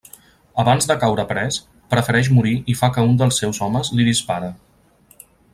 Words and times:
Abans 0.61 0.87
de 0.91 0.95
caure 1.03 1.25
pres, 1.31 1.59
prefereix 1.95 2.31
morir 2.39 2.55
i 2.75 2.77
fa 2.81 2.91
que 2.97 3.07
un 3.13 3.15
dels 3.23 3.41
seus 3.45 3.63
homes 3.67 3.93
li 4.01 4.11
dispare. 4.13 4.55